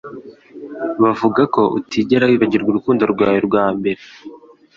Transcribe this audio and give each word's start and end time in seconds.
Bavuga 1.03 1.41
ko 1.53 1.61
utigera 1.77 2.29
wibagirwa 2.31 2.69
urukundo 2.69 3.03
rwawe 3.13 3.39
rwa 3.47 3.65
mbere. 3.77 4.01